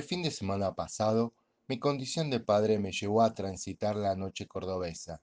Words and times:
El 0.00 0.06
fin 0.06 0.22
de 0.22 0.30
semana 0.30 0.74
pasado, 0.74 1.34
mi 1.68 1.78
condición 1.78 2.30
de 2.30 2.40
padre 2.40 2.78
me 2.78 2.90
llevó 2.90 3.20
a 3.20 3.34
transitar 3.34 3.96
la 3.96 4.16
noche 4.16 4.46
cordobesa. 4.46 5.20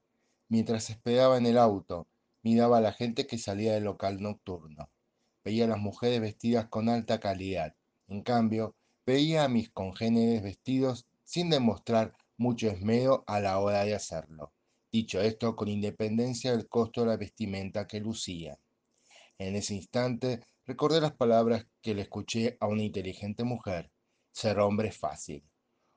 Mientras 0.49 0.91
esperaba 0.91 1.39
en 1.39 1.47
el 1.47 1.57
auto, 1.57 2.05
miraba 2.43 2.77
a 2.77 2.81
la 2.81 2.93
gente 2.93 3.25
que 3.25 3.39
salía 3.39 3.73
del 3.73 3.85
local 3.85 4.21
nocturno. 4.21 4.87
Veía 5.43 5.65
a 5.65 5.69
las 5.69 5.79
mujeres 5.79 6.21
vestidas 6.21 6.67
con 6.67 6.89
alta 6.89 7.19
calidad. 7.19 7.73
En 8.07 8.21
cambio, 8.21 8.75
veía 9.03 9.45
a 9.45 9.47
mis 9.47 9.71
congéneres 9.71 10.43
vestidos 10.43 11.07
sin 11.23 11.49
demostrar 11.49 12.13
mucho 12.37 12.67
esmero 12.67 13.23
a 13.25 13.39
la 13.39 13.57
hora 13.57 13.83
de 13.83 13.95
hacerlo. 13.95 14.51
Dicho 14.91 15.19
esto, 15.19 15.55
con 15.55 15.69
independencia 15.69 16.51
del 16.51 16.69
costo 16.69 17.01
de 17.01 17.07
la 17.07 17.17
vestimenta 17.17 17.87
que 17.87 17.99
lucía. 17.99 18.59
En 19.39 19.55
ese 19.55 19.73
instante 19.73 20.41
recordé 20.67 21.01
las 21.01 21.13
palabras 21.13 21.65
que 21.81 21.95
le 21.95 22.03
escuché 22.03 22.57
a 22.59 22.67
una 22.67 22.83
inteligente 22.83 23.43
mujer. 23.43 23.89
Ser 24.37 24.59
hombre 24.59 24.89
es 24.89 24.97
fácil. 24.99 25.43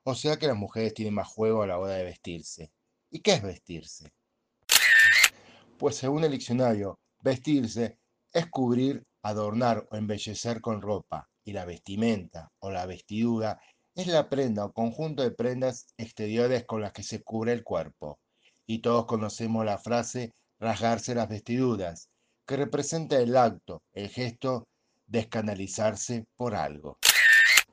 O 0.03 0.15
sea 0.15 0.37
que 0.37 0.47
las 0.47 0.57
mujeres 0.57 0.95
tienen 0.95 1.13
más 1.13 1.27
juego 1.27 1.61
a 1.61 1.67
la 1.67 1.77
hora 1.77 1.93
de 1.93 2.05
vestirse. 2.05 2.71
¿Y 3.11 3.19
qué 3.19 3.33
es 3.33 3.43
vestirse? 3.43 4.11
Pues 5.77 5.97
según 5.97 6.23
el 6.23 6.31
diccionario, 6.31 6.97
vestirse 7.21 7.99
es 8.33 8.47
cubrir, 8.47 9.03
adornar 9.21 9.87
o 9.91 9.95
embellecer 9.95 10.59
con 10.59 10.81
ropa, 10.81 11.29
y 11.43 11.53
la 11.53 11.65
vestimenta 11.65 12.51
o 12.57 12.71
la 12.71 12.87
vestidura 12.87 13.61
es 13.93 14.07
la 14.07 14.27
prenda 14.27 14.65
o 14.65 14.73
conjunto 14.73 15.21
de 15.21 15.29
prendas 15.29 15.93
exteriores 15.95 16.65
con 16.65 16.81
las 16.81 16.93
que 16.93 17.03
se 17.03 17.21
cubre 17.21 17.53
el 17.53 17.63
cuerpo. 17.63 18.17
Y 18.65 18.79
todos 18.79 19.05
conocemos 19.05 19.63
la 19.65 19.77
frase 19.77 20.33
rasgarse 20.59 21.13
las 21.13 21.29
vestiduras, 21.29 22.09
que 22.47 22.57
representa 22.57 23.19
el 23.19 23.37
acto, 23.37 23.83
el 23.93 24.09
gesto 24.09 24.67
de 25.05 25.19
escandalizarse 25.19 26.25
por 26.35 26.55
algo. 26.55 26.97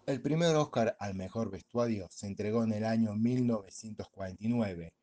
El 0.09 0.23
primer 0.23 0.57
Oscar 0.57 0.97
al 1.01 1.15
mejor 1.15 1.51
vestuario 1.51 2.07
se 2.11 2.27
entregó 2.27 2.65
en 2.65 2.73
el 2.73 2.87
año 2.87 3.15
1949 3.15 4.95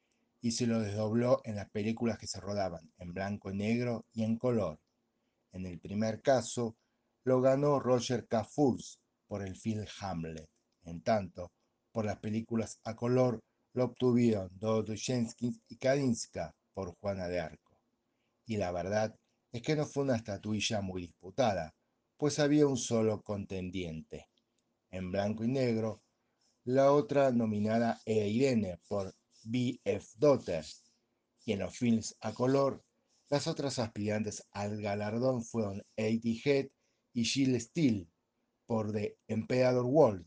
y 0.41 0.51
se 0.51 0.65
lo 0.65 0.79
desdobló 0.79 1.41
en 1.43 1.57
las 1.57 1.69
películas 1.69 2.17
que 2.17 2.25
se 2.25 2.39
rodaban 2.39 2.91
en 2.97 3.13
blanco 3.13 3.51
y 3.51 3.55
negro 3.55 4.07
y 4.13 4.23
en 4.23 4.39
color. 4.39 4.79
En 5.51 5.67
el 5.67 5.79
primer 5.79 6.23
caso, 6.23 6.75
lo 7.23 7.39
ganó 7.39 7.79
Roger 7.79 8.25
K. 8.25 8.49
por 9.27 9.43
el 9.43 9.55
film 9.55 9.85
Hamlet. 9.99 10.49
En 10.85 11.01
tanto, 11.01 11.51
por 11.91 12.05
las 12.05 12.17
películas 12.17 12.79
a 12.83 12.95
color 12.95 13.43
lo 13.73 13.83
obtuvieron 13.83 14.49
Dostoyevsky 14.53 15.61
y 15.67 15.77
Kadinska 15.77 16.55
por 16.73 16.95
Juana 16.99 17.27
de 17.27 17.41
Arco. 17.41 17.77
Y 18.47 18.57
la 18.57 18.71
verdad 18.71 19.15
es 19.51 19.61
que 19.61 19.75
no 19.75 19.85
fue 19.85 20.01
una 20.01 20.15
estatuilla 20.15 20.81
muy 20.81 21.03
disputada, 21.03 21.75
pues 22.17 22.39
había 22.39 22.65
un 22.65 22.77
solo 22.77 23.21
contendiente. 23.21 24.29
En 24.91 25.11
blanco 25.11 25.43
y 25.43 25.47
negro, 25.47 26.01
la 26.63 26.91
otra 26.91 27.31
nominada 27.31 27.99
era 28.05 28.25
Irene 28.25 28.79
por 28.87 29.13
B.F. 29.43 30.07
Daughter, 30.17 30.65
y 31.45 31.53
en 31.53 31.59
los 31.59 31.77
films 31.77 32.15
a 32.21 32.33
color, 32.33 32.83
las 33.29 33.47
otras 33.47 33.79
aspirantes 33.79 34.47
al 34.51 34.81
galardón 34.81 35.43
fueron 35.43 35.83
Eddie 35.95 36.41
Head 36.43 36.67
y 37.13 37.23
Jill 37.23 37.59
Steele 37.59 38.07
por 38.65 38.91
The 38.91 39.17
Emperor 39.27 39.85
World. 39.85 40.25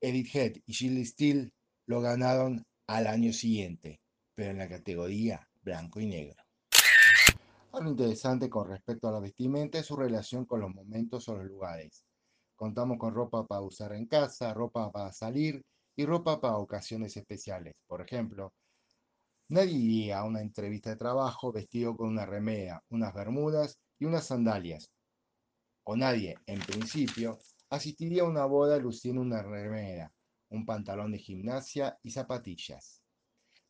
Edith 0.00 0.34
Head 0.34 0.56
y 0.66 0.74
Jill 0.74 1.06
Steele 1.06 1.50
lo 1.86 2.00
ganaron 2.00 2.66
al 2.86 3.06
año 3.06 3.32
siguiente, 3.32 4.00
pero 4.34 4.50
en 4.50 4.58
la 4.58 4.68
categoría 4.68 5.48
blanco 5.62 6.00
y 6.00 6.06
negro. 6.06 6.42
Algo 7.72 7.90
interesante 7.90 8.50
con 8.50 8.68
respecto 8.68 9.08
a 9.08 9.12
la 9.12 9.20
vestimenta 9.20 9.78
es 9.78 9.86
su 9.86 9.96
relación 9.96 10.44
con 10.44 10.60
los 10.60 10.74
momentos 10.74 11.28
o 11.28 11.36
los 11.36 11.46
lugares. 11.46 12.04
Contamos 12.64 12.96
con 12.96 13.12
ropa 13.12 13.46
para 13.46 13.60
usar 13.60 13.92
en 13.92 14.06
casa, 14.06 14.54
ropa 14.54 14.90
para 14.90 15.12
salir 15.12 15.62
y 15.94 16.06
ropa 16.06 16.40
para 16.40 16.56
ocasiones 16.56 17.14
especiales. 17.14 17.74
Por 17.86 18.00
ejemplo, 18.00 18.54
nadie 19.50 19.74
iría 19.74 20.20
a 20.20 20.24
una 20.24 20.40
entrevista 20.40 20.88
de 20.88 20.96
trabajo 20.96 21.52
vestido 21.52 21.94
con 21.94 22.08
una 22.08 22.24
remera, 22.24 22.82
unas 22.88 23.12
bermudas 23.12 23.76
y 23.98 24.06
unas 24.06 24.28
sandalias. 24.28 24.88
O 25.82 25.94
nadie, 25.94 26.38
en 26.46 26.58
principio, 26.60 27.38
asistiría 27.68 28.22
a 28.22 28.28
una 28.28 28.46
boda 28.46 28.78
luciendo 28.78 29.20
una 29.20 29.42
remera, 29.42 30.10
un 30.48 30.64
pantalón 30.64 31.12
de 31.12 31.18
gimnasia 31.18 31.98
y 32.02 32.12
zapatillas. 32.12 33.02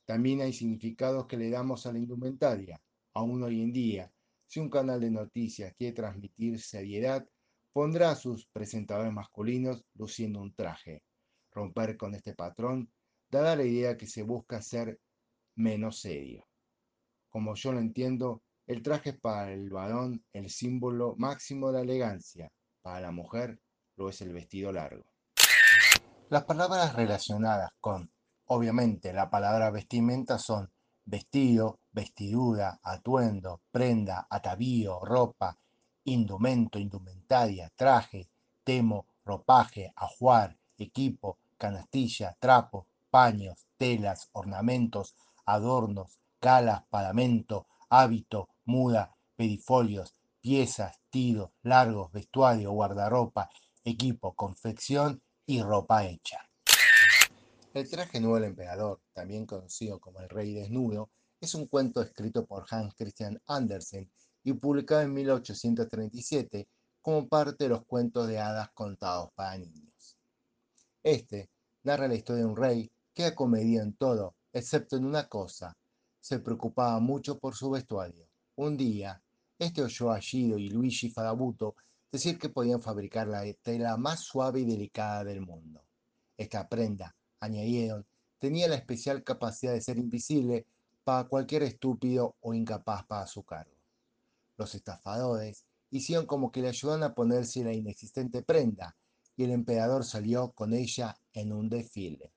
También 0.04 0.40
hay 0.40 0.52
significados 0.52 1.26
que 1.26 1.36
le 1.36 1.50
damos 1.50 1.84
a 1.86 1.92
la 1.92 1.98
indumentaria 1.98 2.80
aún 3.12 3.42
hoy 3.42 3.60
en 3.60 3.72
día, 3.72 4.12
si 4.46 4.60
un 4.60 4.70
canal 4.70 5.00
de 5.00 5.10
noticias 5.10 5.74
quiere 5.76 5.94
transmitir 5.94 6.60
seriedad, 6.60 7.26
pondrá 7.74 8.12
a 8.12 8.16
sus 8.16 8.46
presentadores 8.46 9.12
masculinos 9.12 9.84
luciendo 9.94 10.40
un 10.40 10.54
traje. 10.54 11.02
Romper 11.50 11.96
con 11.96 12.14
este 12.14 12.32
patrón 12.32 12.88
dará 13.28 13.56
la 13.56 13.64
idea 13.64 13.96
que 13.96 14.06
se 14.06 14.22
busca 14.22 14.62
ser 14.62 15.00
menos 15.56 16.00
serio. 16.00 16.46
Como 17.28 17.56
yo 17.56 17.72
lo 17.72 17.80
entiendo, 17.80 18.44
el 18.68 18.80
traje 18.80 19.10
es 19.10 19.18
para 19.18 19.52
el 19.52 19.70
varón 19.70 20.24
el 20.32 20.50
símbolo 20.50 21.16
máximo 21.18 21.72
de 21.72 21.78
la 21.78 21.80
elegancia, 21.80 22.48
para 22.80 23.00
la 23.00 23.10
mujer 23.10 23.58
lo 23.96 24.08
es 24.08 24.20
el 24.20 24.32
vestido 24.32 24.70
largo. 24.70 25.04
Las 26.30 26.44
palabras 26.44 26.94
relacionadas 26.94 27.72
con, 27.80 28.08
obviamente, 28.46 29.12
la 29.12 29.28
palabra 29.28 29.70
vestimenta 29.70 30.38
son 30.38 30.70
vestido, 31.04 31.80
vestidura, 31.90 32.78
atuendo, 32.84 33.62
prenda, 33.72 34.28
atavío, 34.30 35.00
ropa, 35.00 35.58
indumento, 36.04 36.78
indumentaria, 36.78 37.70
traje, 37.76 38.28
temo, 38.62 39.06
ropaje, 39.24 39.92
ajuar, 39.96 40.56
equipo, 40.78 41.38
canastilla, 41.58 42.36
trapo, 42.38 42.86
paños, 43.10 43.66
telas, 43.76 44.28
ornamentos, 44.32 45.14
adornos, 45.46 46.18
calas, 46.40 46.82
paramento, 46.90 47.66
hábito, 47.88 48.48
muda, 48.64 49.14
pedifolios, 49.36 50.14
piezas, 50.40 51.00
tiros, 51.10 51.50
largos, 51.62 52.12
vestuario, 52.12 52.72
guardarropa, 52.72 53.48
equipo, 53.84 54.34
confección 54.34 55.22
y 55.46 55.62
ropa 55.62 56.04
hecha. 56.04 56.38
El 57.72 57.90
traje 57.90 58.20
nuevo 58.20 58.36
del 58.36 58.50
emperador, 58.50 59.00
también 59.12 59.46
conocido 59.46 59.98
como 59.98 60.20
el 60.20 60.28
rey 60.28 60.52
desnudo, 60.54 61.10
es 61.40 61.54
un 61.54 61.66
cuento 61.66 62.00
escrito 62.00 62.46
por 62.46 62.66
Hans 62.70 62.94
Christian 62.94 63.40
Andersen 63.46 64.10
y 64.44 64.52
publicado 64.52 65.00
en 65.00 65.14
1837 65.14 66.68
como 67.02 67.26
parte 67.28 67.64
de 67.64 67.70
los 67.70 67.84
cuentos 67.84 68.28
de 68.28 68.38
hadas 68.38 68.70
contados 68.70 69.30
para 69.34 69.58
niños. 69.58 70.16
Este 71.02 71.50
narra 71.82 72.08
la 72.08 72.14
historia 72.14 72.44
de 72.44 72.50
un 72.50 72.56
rey 72.56 72.90
que 73.12 73.24
acomedido 73.24 73.82
en 73.82 73.94
todo, 73.94 74.34
excepto 74.52 74.96
en 74.96 75.04
una 75.04 75.28
cosa, 75.28 75.76
se 76.20 76.38
preocupaba 76.38 76.98
mucho 77.00 77.38
por 77.38 77.54
su 77.54 77.70
vestuario. 77.70 78.26
Un 78.56 78.76
día, 78.76 79.20
este 79.58 79.82
oyó 79.82 80.10
a 80.10 80.20
Gido 80.20 80.58
y 80.58 80.70
Luigi 80.70 81.10
Farabuto 81.10 81.76
decir 82.10 82.38
que 82.38 82.48
podían 82.48 82.80
fabricar 82.80 83.26
la 83.28 83.44
tela 83.62 83.96
más 83.96 84.20
suave 84.20 84.60
y 84.60 84.64
delicada 84.64 85.24
del 85.24 85.40
mundo. 85.40 85.84
Esta 86.36 86.68
prenda, 86.68 87.14
añadieron, 87.40 88.06
tenía 88.38 88.68
la 88.68 88.76
especial 88.76 89.22
capacidad 89.22 89.72
de 89.72 89.80
ser 89.80 89.98
invisible 89.98 90.66
para 91.04 91.28
cualquier 91.28 91.64
estúpido 91.64 92.36
o 92.40 92.54
incapaz 92.54 93.04
para 93.06 93.26
su 93.26 93.42
cargo. 93.42 93.73
Los 94.56 94.74
estafadores 94.74 95.66
hicieron 95.90 96.26
como 96.26 96.50
que 96.50 96.62
le 96.62 96.68
ayudaran 96.68 97.02
a 97.02 97.14
ponerse 97.14 97.64
la 97.64 97.72
inexistente 97.72 98.42
prenda 98.42 98.96
y 99.36 99.44
el 99.44 99.50
emperador 99.50 100.04
salió 100.04 100.52
con 100.52 100.72
ella 100.72 101.16
en 101.32 101.52
un 101.52 101.68
desfile. 101.68 102.32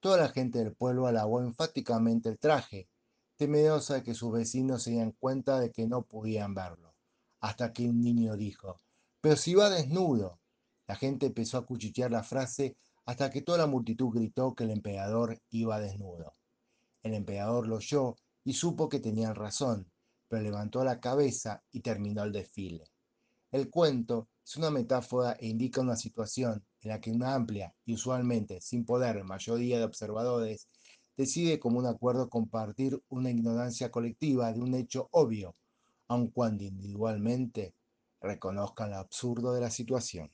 Toda 0.00 0.18
la 0.18 0.28
gente 0.28 0.58
del 0.58 0.74
pueblo 0.74 1.06
alabó 1.06 1.40
enfáticamente 1.40 2.28
el 2.28 2.38
traje, 2.38 2.88
temerosa 3.36 3.94
de 3.94 4.02
que 4.02 4.14
sus 4.14 4.32
vecinos 4.32 4.82
se 4.82 4.90
dieran 4.90 5.12
cuenta 5.12 5.58
de 5.60 5.72
que 5.72 5.86
no 5.86 6.02
podían 6.02 6.54
verlo, 6.54 6.94
hasta 7.40 7.72
que 7.72 7.88
un 7.88 8.00
niño 8.00 8.36
dijo, 8.36 8.80
pero 9.20 9.36
si 9.36 9.54
va 9.54 9.70
desnudo. 9.70 10.38
La 10.86 10.96
gente 10.96 11.26
empezó 11.26 11.58
a 11.58 11.66
cuchichear 11.66 12.10
la 12.10 12.22
frase 12.22 12.76
hasta 13.04 13.30
que 13.30 13.42
toda 13.42 13.58
la 13.58 13.66
multitud 13.66 14.08
gritó 14.12 14.54
que 14.54 14.64
el 14.64 14.70
emperador 14.70 15.40
iba 15.50 15.78
desnudo. 15.78 16.32
El 17.02 17.14
emperador 17.14 17.66
lo 17.66 17.76
oyó 17.76 18.16
y 18.44 18.54
supo 18.54 18.88
que 18.88 19.00
tenían 19.00 19.34
razón, 19.34 19.89
pero 20.30 20.44
levantó 20.44 20.84
la 20.84 21.00
cabeza 21.00 21.60
y 21.72 21.80
terminó 21.80 22.22
el 22.22 22.30
desfile. 22.30 22.84
El 23.50 23.68
cuento 23.68 24.28
es 24.46 24.56
una 24.56 24.70
metáfora 24.70 25.32
e 25.32 25.48
indica 25.48 25.80
una 25.80 25.96
situación 25.96 26.64
en 26.82 26.90
la 26.90 27.00
que 27.00 27.10
una 27.10 27.34
amplia 27.34 27.74
y 27.84 27.94
usualmente 27.94 28.60
sin 28.60 28.84
poder 28.84 29.24
mayoría 29.24 29.78
de 29.78 29.84
observadores 29.84 30.68
decide 31.16 31.58
como 31.58 31.80
un 31.80 31.86
acuerdo 31.86 32.30
compartir 32.30 33.02
una 33.08 33.28
ignorancia 33.28 33.90
colectiva 33.90 34.52
de 34.52 34.60
un 34.60 34.72
hecho 34.76 35.08
obvio, 35.10 35.56
aun 36.06 36.28
cuando 36.28 36.62
individualmente 36.62 37.74
reconozcan 38.20 38.90
lo 38.90 38.98
absurdo 38.98 39.52
de 39.52 39.62
la 39.62 39.70
situación. 39.70 40.30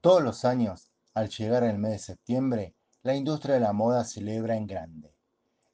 Todos 0.00 0.22
los 0.22 0.44
años, 0.44 0.90
al 1.14 1.28
llegar 1.28 1.62
el 1.62 1.78
mes 1.78 1.92
de 1.92 1.98
septiembre, 2.00 2.74
la 3.04 3.14
industria 3.14 3.54
de 3.54 3.60
la 3.60 3.72
moda 3.72 4.04
celebra 4.04 4.56
en 4.56 4.66
grande. 4.66 5.15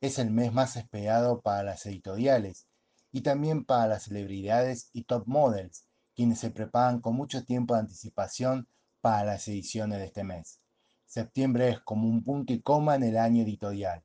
Es 0.03 0.19
el 0.19 0.33
mes 0.33 0.53
más 0.53 0.75
esperado 0.75 1.43
para 1.43 1.63
las 1.63 1.87
editoriales 1.87 2.67
y 3.13 3.21
también 3.21 3.65
para 3.65 3.87
las 3.87 4.03
celebridades 4.03 4.91
y 4.93 5.05
top 5.05 5.29
models, 5.29 5.85
quienes 6.17 6.41
se 6.41 6.51
preparan 6.51 7.01
con 7.01 7.15
mucho 7.15 7.45
tiempo 7.45 7.75
de 7.75 7.83
anticipación 7.83 8.67
para 9.01 9.23
las 9.23 9.47
ediciones 9.47 10.01
de 10.01 10.07
este 10.07 10.25
mes. 10.25 10.59
Septiembre 11.07 11.69
es 11.69 11.81
como 11.83 12.09
un 12.09 12.25
punto 12.25 12.53
y 12.53 12.61
coma 12.63 12.97
en 12.97 13.05
el 13.05 13.17
año 13.17 13.45
editorial. 13.45 14.03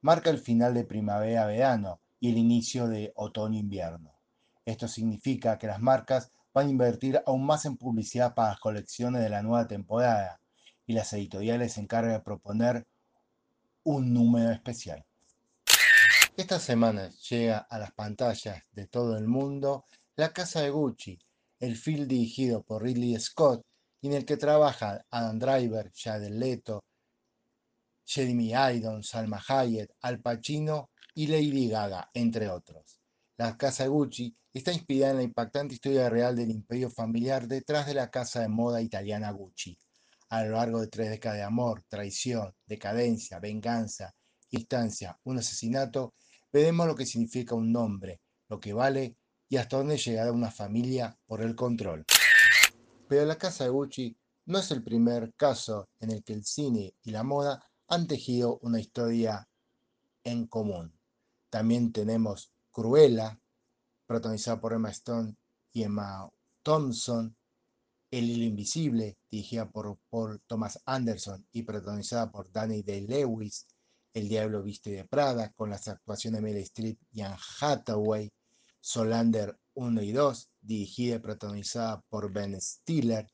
Marca 0.00 0.30
el 0.30 0.38
final 0.38 0.74
de 0.74 0.84
primavera-verano 0.84 2.00
y 2.20 2.30
el 2.30 2.38
inicio 2.38 2.86
de 2.86 3.12
otoño-invierno. 3.16 4.12
Esto 4.64 4.86
significa 4.86 5.58
que 5.58 5.66
las 5.66 5.80
marcas 5.80 6.30
van 6.54 6.68
a 6.68 6.70
invertir 6.70 7.20
aún 7.26 7.44
más 7.44 7.64
en 7.64 7.76
publicidad 7.76 8.36
para 8.36 8.50
las 8.50 8.60
colecciones 8.60 9.20
de 9.20 9.28
la 9.28 9.42
nueva 9.42 9.66
temporada 9.66 10.40
y 10.86 10.92
las 10.92 11.12
editoriales 11.14 11.72
se 11.72 11.80
encargan 11.80 12.12
de 12.12 12.20
proponer 12.20 12.86
un 13.82 14.14
número 14.14 14.52
especial. 14.52 15.04
Esta 16.34 16.58
semana 16.58 17.10
llega 17.28 17.58
a 17.58 17.78
las 17.78 17.92
pantallas 17.92 18.62
de 18.72 18.86
todo 18.86 19.18
el 19.18 19.28
mundo 19.28 19.84
La 20.16 20.32
Casa 20.32 20.62
de 20.62 20.70
Gucci, 20.70 21.18
el 21.60 21.76
film 21.76 22.08
dirigido 22.08 22.62
por 22.62 22.82
Ridley 22.82 23.20
Scott 23.20 23.60
y 24.00 24.06
en 24.06 24.14
el 24.14 24.24
que 24.24 24.38
trabajan 24.38 24.98
Adam 25.10 25.38
Driver, 25.38 25.92
Jared 25.94 26.30
Leto, 26.30 26.80
Jeremy 28.06 28.54
Irons, 28.76 29.08
Salma 29.08 29.42
Hayek, 29.46 29.90
Al 30.00 30.20
Pacino 30.22 30.90
y 31.14 31.26
Lady 31.26 31.68
Gaga, 31.68 32.10
entre 32.14 32.48
otros. 32.48 32.98
La 33.36 33.58
Casa 33.58 33.82
de 33.82 33.90
Gucci 33.90 34.34
está 34.54 34.72
inspirada 34.72 35.10
en 35.12 35.18
la 35.18 35.24
impactante 35.24 35.74
historia 35.74 36.08
real 36.08 36.34
del 36.34 36.50
imperio 36.50 36.88
familiar 36.88 37.46
detrás 37.46 37.86
de 37.86 37.92
la 37.92 38.10
casa 38.10 38.40
de 38.40 38.48
moda 38.48 38.80
italiana 38.80 39.30
Gucci. 39.32 39.78
A 40.30 40.44
lo 40.44 40.52
largo 40.52 40.80
de 40.80 40.88
tres 40.88 41.10
décadas 41.10 41.36
de 41.36 41.44
amor, 41.44 41.82
traición, 41.90 42.54
decadencia, 42.66 43.38
venganza, 43.38 44.14
instancia, 44.52 45.18
un 45.24 45.38
asesinato, 45.38 46.14
veremos 46.52 46.86
lo 46.86 46.94
que 46.94 47.06
significa 47.06 47.54
un 47.54 47.72
nombre, 47.72 48.20
lo 48.48 48.60
que 48.60 48.72
vale 48.72 49.16
y 49.48 49.56
hasta 49.56 49.76
dónde 49.76 49.98
llegará 49.98 50.32
una 50.32 50.50
familia 50.50 51.18
por 51.26 51.42
el 51.42 51.54
control. 51.54 52.04
Pero 53.08 53.26
la 53.26 53.36
casa 53.36 53.64
de 53.64 53.70
Gucci 53.70 54.16
no 54.46 54.58
es 54.58 54.70
el 54.70 54.82
primer 54.82 55.34
caso 55.34 55.88
en 56.00 56.10
el 56.10 56.22
que 56.24 56.32
el 56.32 56.44
cine 56.44 56.94
y 57.02 57.10
la 57.10 57.22
moda 57.22 57.62
han 57.88 58.06
tejido 58.06 58.58
una 58.62 58.80
historia 58.80 59.48
en 60.24 60.46
común. 60.46 60.98
También 61.50 61.92
tenemos 61.92 62.52
Cruella, 62.70 63.38
protagonizada 64.06 64.60
por 64.60 64.72
Emma 64.72 64.90
Stone 64.90 65.36
y 65.72 65.82
Emma 65.82 66.28
Thompson, 66.62 67.36
El 68.10 68.30
hilo 68.30 68.44
invisible, 68.44 69.18
dirigida 69.30 69.70
por 69.70 69.98
Paul 70.10 70.40
Thomas 70.46 70.80
Anderson 70.84 71.46
y 71.52 71.62
protagonizada 71.62 72.30
por 72.30 72.50
Danny 72.50 72.82
Day-Lewis, 72.82 73.66
El 74.14 74.28
diablo 74.28 74.62
viste 74.62 74.90
de 74.90 75.06
Prada, 75.06 75.52
con 75.54 75.70
las 75.70 75.88
actuaciones 75.88 76.42
de 76.42 76.42
Meryl 76.42 76.62
Streep 76.64 77.00
y 77.12 77.22
Anne 77.22 77.38
Hathaway, 77.60 78.30
Solander 78.78 79.58
1 79.72 80.02
y 80.02 80.12
2, 80.12 80.50
dirigida 80.60 81.16
y 81.16 81.18
protagonizada 81.18 82.02
por 82.10 82.30
Ben 82.30 82.60
Stiller, 82.60 83.26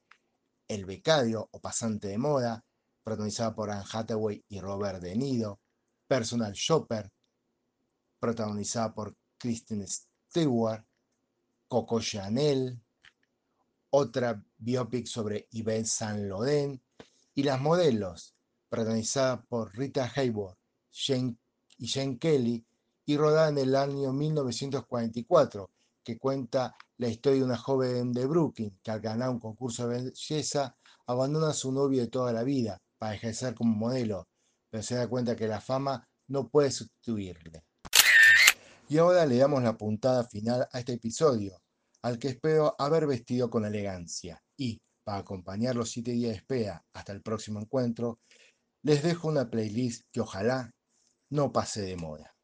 El 0.68 0.84
becario 0.84 1.48
o 1.50 1.60
pasante 1.60 2.06
de 2.06 2.18
moda, 2.18 2.64
protagonizada 3.02 3.56
por 3.56 3.70
Anne 3.70 3.84
Hathaway 3.92 4.44
y 4.48 4.60
Robert 4.60 5.02
De 5.02 5.16
Niro, 5.16 5.58
Personal 6.06 6.52
Shopper, 6.52 7.10
protagonizada 8.20 8.94
por 8.94 9.16
Kristen 9.36 9.84
Stewart, 9.84 10.84
Coco 11.66 12.00
Chanel, 12.00 12.80
otra 13.90 14.40
biopic 14.56 15.06
sobre 15.06 15.48
Yves 15.50 15.90
Saint 15.90 16.20
Laurent 16.20 16.80
y 17.34 17.42
Las 17.42 17.60
Modelos, 17.60 18.36
protagonizada 18.68 19.42
por 19.42 19.76
Rita 19.76 20.08
Hayworth 20.14 20.57
y 21.78 21.88
Jane 21.88 22.18
Kelly 22.18 22.66
y 23.06 23.16
rodada 23.16 23.48
en 23.48 23.58
el 23.58 23.76
año 23.76 24.12
1944, 24.12 25.70
que 26.02 26.18
cuenta 26.18 26.74
la 26.96 27.08
historia 27.08 27.38
de 27.38 27.44
una 27.44 27.56
joven 27.56 28.12
de 28.12 28.26
Brooklyn 28.26 28.78
que 28.82 28.90
al 28.90 29.00
ganar 29.00 29.30
un 29.30 29.38
concurso 29.38 29.88
de 29.88 30.02
belleza 30.02 30.76
abandona 31.06 31.50
a 31.50 31.54
su 31.54 31.72
novio 31.72 32.02
de 32.02 32.08
toda 32.08 32.32
la 32.32 32.42
vida 32.42 32.78
para 32.98 33.14
ejercer 33.14 33.54
como 33.54 33.74
modelo, 33.74 34.28
pero 34.70 34.82
se 34.82 34.96
da 34.96 35.08
cuenta 35.08 35.36
que 35.36 35.46
la 35.46 35.60
fama 35.60 36.06
no 36.26 36.48
puede 36.48 36.70
sustituirle. 36.70 37.62
Y 38.88 38.98
ahora 38.98 39.24
le 39.24 39.36
damos 39.36 39.62
la 39.62 39.76
puntada 39.76 40.24
final 40.24 40.68
a 40.72 40.78
este 40.78 40.94
episodio, 40.94 41.60
al 42.02 42.18
que 42.18 42.28
espero 42.28 42.74
haber 42.78 43.06
vestido 43.06 43.50
con 43.50 43.64
elegancia. 43.64 44.42
Y, 44.56 44.80
para 45.04 45.18
acompañar 45.18 45.76
los 45.76 45.90
7 45.90 46.10
días 46.10 46.32
de 46.32 46.36
espera 46.38 46.84
hasta 46.92 47.12
el 47.12 47.22
próximo 47.22 47.60
encuentro, 47.60 48.18
les 48.82 49.02
dejo 49.02 49.28
una 49.28 49.48
playlist 49.48 50.04
que 50.12 50.20
ojalá 50.20 50.74
no 51.30 51.52
pase 51.52 51.82
de 51.82 51.96
moda. 51.96 52.34